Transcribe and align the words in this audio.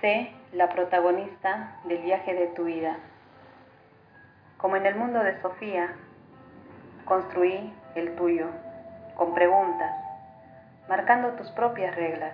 Sé 0.00 0.30
la 0.52 0.68
protagonista 0.68 1.76
del 1.82 1.98
viaje 1.98 2.32
de 2.32 2.46
tu 2.48 2.66
vida. 2.66 2.98
Como 4.56 4.76
en 4.76 4.86
el 4.86 4.94
mundo 4.94 5.24
de 5.24 5.40
Sofía, 5.40 5.92
construí 7.04 7.74
el 7.96 8.14
tuyo, 8.14 8.46
con 9.16 9.34
preguntas, 9.34 9.90
marcando 10.88 11.30
tus 11.30 11.50
propias 11.50 11.96
reglas. 11.96 12.32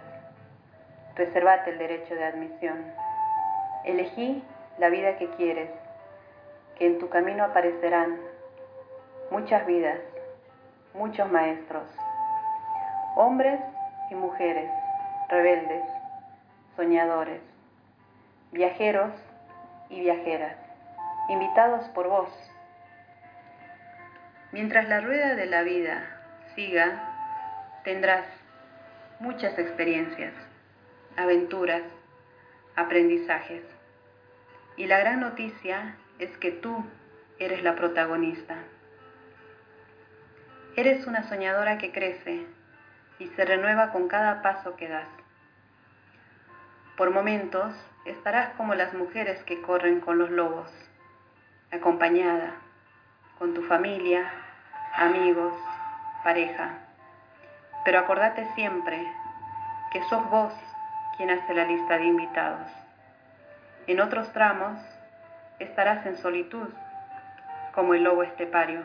Reservate 1.16 1.70
el 1.70 1.78
derecho 1.78 2.14
de 2.14 2.24
admisión. 2.24 2.84
Elegí 3.84 4.45
la 4.76 4.90
vida 4.90 5.16
que 5.16 5.30
quieres, 5.30 5.70
que 6.76 6.84
en 6.87 6.98
tu 6.98 7.09
camino 7.09 7.45
aparecerán 7.45 8.18
muchas 9.30 9.65
vidas, 9.65 10.01
muchos 10.92 11.32
maestros, 11.32 11.84
hombres 13.16 13.59
y 14.10 14.15
mujeres, 14.16 14.70
rebeldes, 15.30 15.84
soñadores, 16.76 17.53
viajeros 18.54 19.10
y 19.90 20.00
viajeras 20.00 20.56
invitados 21.29 21.88
por 21.88 22.09
vos. 22.09 22.29
Mientras 24.52 24.88
la 24.88 25.01
rueda 25.01 25.34
de 25.34 25.46
la 25.46 25.62
vida 25.62 26.04
siga, 26.54 27.80
tendrás 27.82 28.24
muchas 29.18 29.59
experiencias, 29.59 30.32
aventuras, 31.16 31.82
aprendizajes. 32.76 33.64
Y 34.76 34.86
la 34.86 35.01
gran 35.01 35.18
noticia 35.18 35.96
es 36.20 36.30
que 36.38 36.52
tú 36.52 36.84
eres 37.40 37.64
la 37.64 37.74
protagonista. 37.74 38.54
Eres 40.76 41.09
una 41.09 41.29
soñadora 41.29 41.79
que 41.79 41.90
crece 41.90 42.46
y 43.18 43.26
se 43.30 43.45
renueva 43.45 43.90
con 43.90 44.07
cada 44.07 44.42
paso 44.42 44.76
que 44.76 44.88
das. 44.88 45.09
Por 46.96 47.10
momentos 47.10 47.74
estarás 48.04 48.50
como 48.50 48.76
las 48.76 48.95
mujeres 48.95 49.42
que 49.42 49.60
corren 49.62 49.98
con 49.98 50.16
los 50.16 50.30
lobos 50.30 50.70
acompañada, 51.73 52.52
con 53.36 53.52
tu 53.52 53.62
familia, 53.62 54.30
amigos, 54.95 55.52
pareja. 56.23 56.78
Pero 57.84 57.98
acordate 57.98 58.46
siempre 58.54 59.12
que 59.90 60.04
sos 60.04 60.30
vos 60.30 60.52
quien 61.16 61.30
hace 61.30 61.52
la 61.52 61.64
lista 61.64 61.98
de 61.98 62.04
invitados. 62.04 62.70
En 63.88 64.00
otros 64.00 64.32
tramos 64.32 64.78
estarás 65.58 66.06
en 66.06 66.16
solitud, 66.19 66.69
como 67.75 67.94
el 67.94 68.04
lobo 68.04 68.22
estepario, 68.22 68.82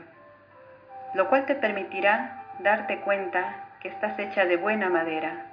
lo 1.13 1.29
cual 1.29 1.45
te 1.45 1.53
permitirá 1.53 2.43
darte 2.57 3.01
cuenta 3.01 3.67
que 3.81 3.89
estás 3.89 4.17
hecha 4.17 4.45
de 4.45 4.57
buena 4.57 4.89
madera 4.89 5.45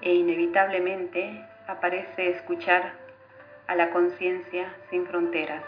e 0.00 0.14
inevitablemente 0.14 1.44
aparece 1.66 2.30
escuchar 2.30 2.92
a 3.66 3.74
la 3.74 3.90
conciencia 3.90 4.74
sin 4.90 5.06
fronteras 5.06 5.62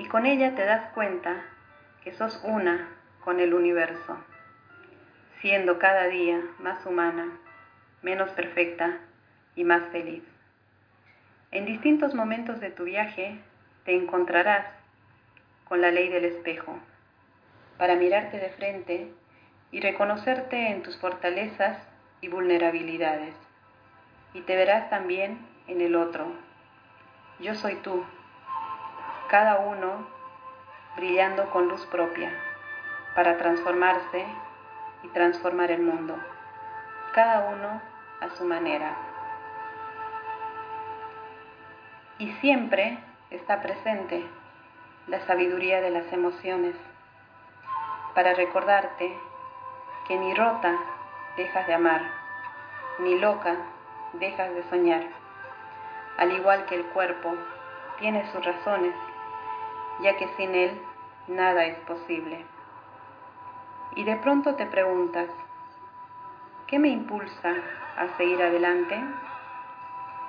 y 0.00 0.06
con 0.06 0.24
ella 0.24 0.54
te 0.54 0.64
das 0.64 0.90
cuenta 0.94 1.44
que 2.02 2.14
sos 2.14 2.40
una 2.42 2.88
con 3.22 3.38
el 3.38 3.52
universo, 3.52 4.16
siendo 5.42 5.78
cada 5.78 6.06
día 6.06 6.40
más 6.58 6.86
humana, 6.86 7.38
menos 8.00 8.30
perfecta 8.30 8.96
y 9.56 9.64
más 9.64 9.82
feliz. 9.88 10.22
En 11.50 11.66
distintos 11.66 12.14
momentos 12.14 12.60
de 12.60 12.70
tu 12.70 12.84
viaje 12.84 13.40
te 13.84 13.94
encontrarás 13.94 14.64
con 15.68 15.82
la 15.82 15.90
ley 15.90 16.08
del 16.08 16.24
espejo, 16.24 16.78
para 17.76 17.96
mirarte 17.96 18.38
de 18.38 18.48
frente 18.52 19.12
y 19.70 19.80
reconocerte 19.82 20.70
en 20.70 20.82
tus 20.82 20.96
fortalezas 20.98 21.76
y 22.20 22.28
vulnerabilidades. 22.28 23.34
Y 24.34 24.42
te 24.42 24.56
verás 24.56 24.90
también 24.90 25.38
en 25.66 25.80
el 25.80 25.96
otro. 25.96 26.26
Yo 27.38 27.54
soy 27.54 27.76
tú 27.76 28.04
cada 29.28 29.60
uno 29.60 30.06
brillando 30.96 31.50
con 31.50 31.68
luz 31.68 31.86
propia 31.86 32.32
para 33.14 33.38
transformarse 33.38 34.26
y 35.02 35.08
transformar 35.08 35.70
el 35.70 35.82
mundo, 35.82 36.16
cada 37.12 37.48
uno 37.48 37.80
a 38.20 38.30
su 38.36 38.44
manera. 38.44 38.96
Y 42.18 42.32
siempre 42.34 42.98
está 43.30 43.62
presente 43.62 44.26
la 45.06 45.20
sabiduría 45.26 45.80
de 45.80 45.90
las 45.90 46.12
emociones 46.12 46.74
para 48.14 48.34
recordarte 48.34 49.16
que 50.06 50.16
ni 50.16 50.34
rota 50.34 50.76
dejas 51.36 51.66
de 51.66 51.74
amar, 51.74 52.02
ni 52.98 53.18
loca 53.18 53.56
dejas 54.14 54.54
de 54.54 54.62
soñar, 54.70 55.02
al 56.18 56.32
igual 56.32 56.66
que 56.66 56.74
el 56.74 56.84
cuerpo 56.86 57.34
tiene 57.98 58.30
sus 58.32 58.44
razones 58.44 58.94
ya 60.02 60.16
que 60.16 60.28
sin 60.36 60.54
Él 60.54 60.80
nada 61.28 61.64
es 61.64 61.78
posible. 61.80 62.44
Y 63.96 64.04
de 64.04 64.16
pronto 64.16 64.54
te 64.54 64.66
preguntas, 64.66 65.28
¿qué 66.66 66.78
me 66.78 66.88
impulsa 66.88 67.54
a 67.96 68.16
seguir 68.16 68.42
adelante? 68.42 68.98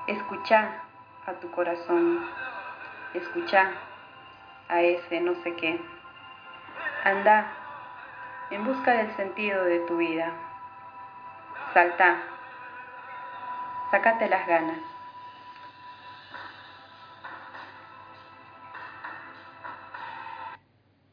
Escucha 0.08 0.84
a 1.26 1.34
tu 1.34 1.52
corazón, 1.52 2.26
escucha 3.14 3.72
a 4.68 4.82
ese 4.82 5.22
no 5.22 5.36
sé 5.44 5.56
qué. 5.56 5.80
Anda 7.04 7.54
en 8.50 8.66
busca 8.66 8.92
del 8.92 9.16
sentido 9.16 9.64
de 9.64 9.80
tu 9.82 9.98
vida. 9.98 10.34
Salta, 11.74 12.18
sácate 13.92 14.28
las 14.28 14.46
ganas. 14.46 14.91